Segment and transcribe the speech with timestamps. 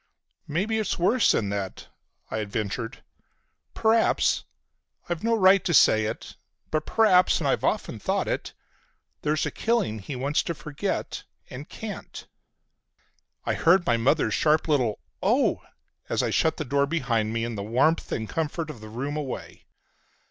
[0.47, 1.89] "Maybe it's worse than that,"
[2.31, 3.03] I ventured.
[3.75, 8.53] "P'r'aps—I've no right to say it—but p'r'aps, and I've often thought it,
[9.21, 12.25] there's a killing he wants to forget, and can't!"
[13.45, 15.61] I heard my mother's sharp little "Oh!"
[16.09, 19.15] as I shut the door behind me and the warmth and comfort of the room
[19.15, 19.65] away.